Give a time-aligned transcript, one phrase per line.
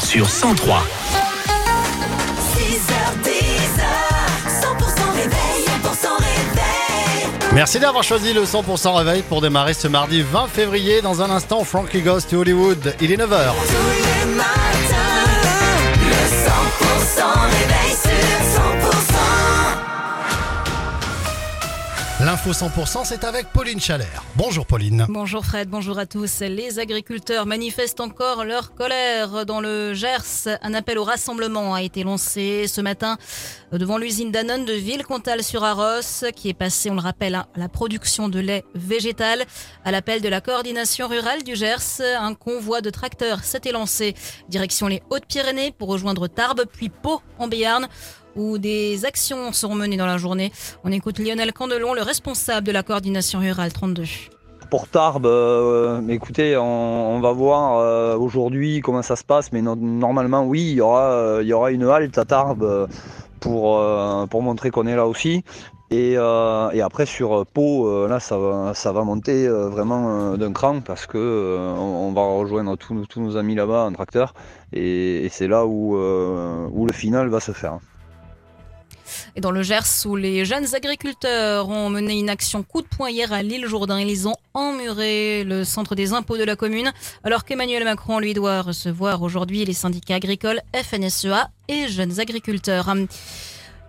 [0.00, 0.82] sur 103.
[4.60, 7.52] 100% réveil, 100% réveil.
[7.52, 11.00] Merci d'avoir choisi le 100% réveil pour démarrer ce mardi 20 février.
[11.02, 12.94] Dans un instant, Frankie Ghost to Hollywood.
[13.00, 13.26] Il est 9h.
[13.26, 14.83] Tous les
[22.46, 24.22] L'info 100%, c'est avec Pauline Chalère.
[24.36, 25.06] Bonjour Pauline.
[25.08, 26.40] Bonjour Fred, bonjour à tous.
[26.40, 30.58] Les agriculteurs manifestent encore leur colère dans le Gers.
[30.60, 33.16] Un appel au rassemblement a été lancé ce matin
[33.72, 38.40] devant l'usine Danone de Villecontal-sur-Arros qui est passée, on le rappelle, à la production de
[38.40, 39.44] lait végétal.
[39.86, 44.14] À l'appel de la coordination rurale du Gers, un convoi de tracteurs s'était lancé
[44.50, 47.88] direction les Hautes-Pyrénées pour rejoindre Tarbes puis Pau en Béarn
[48.36, 50.52] où des actions seront menées dans la journée.
[50.84, 54.04] On écoute Lionel Candelon, le responsable de la coordination rurale 32.
[54.70, 59.76] Pour Tarbes, euh, écoutez, on, va voir euh, aujourd'hui comment ça se passe, mais no-
[59.76, 62.88] normalement, oui, il y aura, euh, il y aura une halte à Tarbes
[63.40, 63.78] pour,
[64.42, 65.44] montrer qu'on est là aussi.
[65.90, 72.12] Et, après sur Pau, là, ça va, monter vraiment d'un cran parce que on, on
[72.12, 74.34] va rejoindre tous, nos- amis là-bas en tracteur,
[74.72, 77.78] et, c'est là où le final va se faire.
[79.36, 83.10] Et dans le Gers, où les jeunes agriculteurs ont mené une action coup de poing
[83.10, 87.44] hier à l'île Jourdain, ils ont emmuré le centre des impôts de la commune, alors
[87.44, 92.88] qu'Emmanuel Macron lui doit recevoir aujourd'hui les syndicats agricoles FNSEA et jeunes agriculteurs.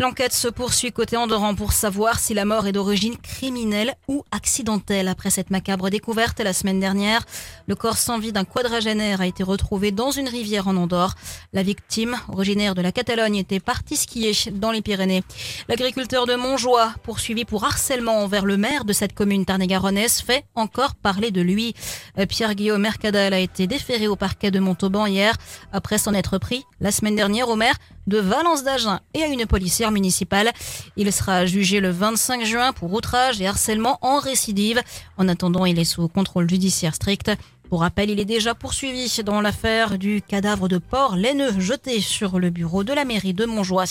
[0.00, 5.08] L'enquête se poursuit côté Andorran pour savoir si la mort est d'origine criminelle ou accidentelle.
[5.08, 7.24] Après cette macabre découverte la semaine dernière,
[7.66, 11.16] le corps sans vie d'un quadragénaire a été retrouvé dans une rivière en Andorre.
[11.52, 15.24] La victime, originaire de la Catalogne, était partie skier dans les Pyrénées.
[15.66, 20.94] L'agriculteur de Montjoie, poursuivi pour harcèlement envers le maire de cette commune tarn-et-garonnaise, fait encore
[20.94, 21.74] parler de lui.
[22.20, 25.34] Euh, Pierre-Guillaume Mercadal a été déféré au parquet de Montauban hier,
[25.72, 27.74] après s'en être pris la semaine dernière au maire
[28.08, 30.50] de Valence d'Agen et à une policière municipale.
[30.96, 34.82] Il sera jugé le 25 juin pour outrage et harcèlement en récidive.
[35.16, 37.30] En attendant, il est sous contrôle judiciaire strict.
[37.68, 42.38] Pour rappel, il est déjà poursuivi dans l'affaire du cadavre de porc laineux jeté sur
[42.38, 43.84] le bureau de la mairie de Montjoie.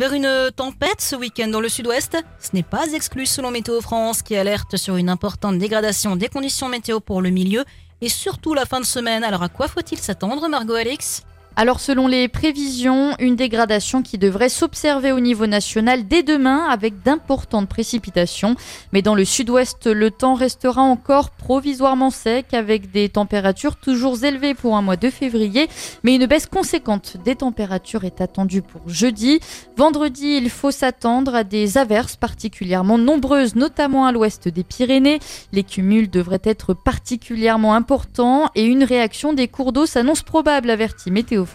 [0.00, 4.22] Vers une tempête ce week-end dans le sud-ouest, ce n'est pas exclu selon Météo France
[4.22, 7.64] qui alerte sur une importante dégradation des conditions météo pour le milieu
[8.00, 9.22] et surtout la fin de semaine.
[9.22, 11.22] Alors à quoi faut-il s'attendre, Margot Alix?
[11.58, 17.02] Alors selon les prévisions, une dégradation qui devrait s'observer au niveau national dès demain avec
[17.02, 18.56] d'importantes précipitations.
[18.92, 24.52] Mais dans le sud-ouest, le temps restera encore provisoirement sec avec des températures toujours élevées
[24.52, 25.70] pour un mois de février.
[26.04, 29.40] Mais une baisse conséquente des températures est attendue pour jeudi.
[29.78, 35.20] Vendredi, il faut s'attendre à des averses particulièrement nombreuses, notamment à l'ouest des Pyrénées.
[35.52, 41.10] Les cumuls devraient être particulièrement importants et une réaction des cours d'eau s'annonce probable, avertit
[41.10, 41.45] Météo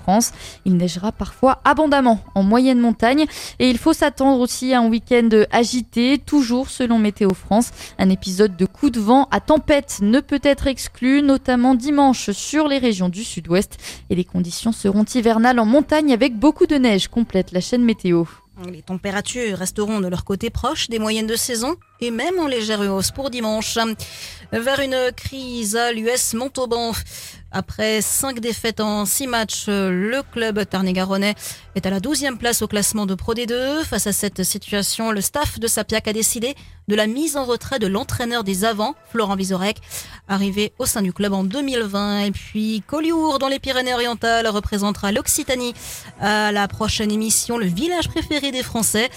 [0.66, 3.26] Il neigera parfois abondamment en moyenne montagne
[3.60, 7.72] et il faut s'attendre aussi à un week-end agité, toujours selon Météo France.
[7.98, 12.68] Un épisode de coup de vent à tempête ne peut être exclu, notamment dimanche sur
[12.68, 13.78] les régions du sud-ouest
[14.10, 18.26] et les conditions seront hivernales en montagne avec beaucoup de neige, complète la chaîne météo.
[18.72, 22.82] Les températures resteront de leur côté proches des moyennes de saison et même en légère
[22.82, 23.78] hausse pour dimanche.
[24.52, 26.92] Vers une crise à l'US Montauban.
[27.54, 31.36] Après cinq défaites en six matchs, le club tarn-et-garonnais
[31.76, 33.84] est à la 12e place au classement de Pro D2.
[33.84, 36.56] Face à cette situation, le staff de Sapiac a décidé
[36.88, 39.78] de la mise en retrait de l'entraîneur des avants, Florent Vizorek,
[40.28, 42.26] arrivé au sein du club en 2020.
[42.26, 45.74] Et puis Collioure, dans les Pyrénées-Orientales, représentera l'Occitanie
[46.22, 49.10] à la prochaine émission, le village préféré des Français.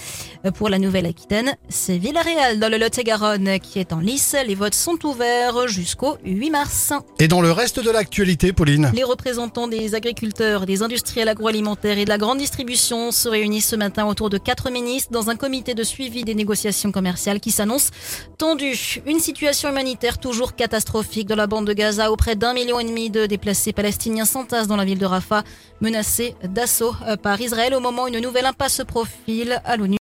[0.55, 4.35] Pour la Nouvelle-Aquitaine, c'est Villarreal dans le Lot-et-Garonne qui est en lice.
[4.45, 6.93] Les votes sont ouverts jusqu'au 8 mars.
[7.19, 12.05] Et dans le reste de l'actualité, Pauline Les représentants des agriculteurs, des industriels agroalimentaires et
[12.05, 15.73] de la grande distribution se réunissent ce matin autour de quatre ministres dans un comité
[15.73, 17.91] de suivi des négociations commerciales qui s'annonce
[18.37, 19.01] tendu.
[19.05, 22.85] Une situation humanitaire toujours catastrophique dans la bande de Gaza où près d'un million et
[22.85, 25.43] demi de déplacés palestiniens s'entassent dans la ville de Rafah,
[25.81, 29.93] menacés d'assaut par Israël au moment où une nouvelle impasse se profile à l'ONU.